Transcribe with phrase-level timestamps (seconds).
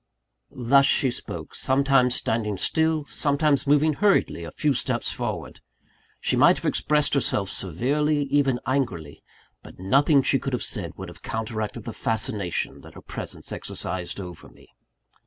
[0.49, 5.61] Thus she spoke; sometimes standing still, sometimes moving hurriedly a few steps forward.
[6.19, 9.21] She might have expressed herself severely, even angrily;
[9.61, 14.19] but nothing she could have said would have counteracted the fascination that her presence exercised
[14.19, 14.69] over me.